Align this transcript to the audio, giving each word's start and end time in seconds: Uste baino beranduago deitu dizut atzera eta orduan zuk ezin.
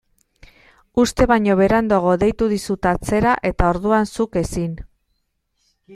Uste 1.03 1.27
baino 1.31 1.57
beranduago 1.59 2.15
deitu 2.23 2.49
dizut 2.55 2.89
atzera 2.95 3.35
eta 3.53 3.69
orduan 3.75 4.11
zuk 4.19 4.41
ezin. 4.43 4.77